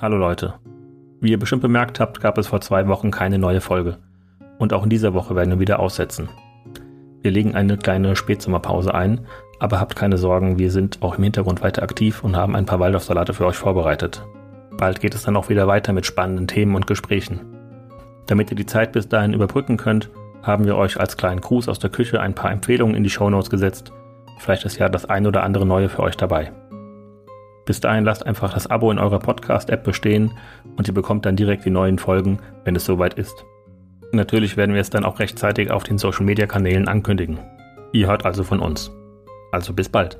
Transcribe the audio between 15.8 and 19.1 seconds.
mit spannenden Themen und Gesprächen. Damit ihr die Zeit bis